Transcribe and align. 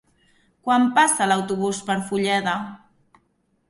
Quan 0.67 0.87
passa 0.95 1.29
l'autobús 1.33 1.85
per 1.91 2.01
Fulleda? 2.11 2.59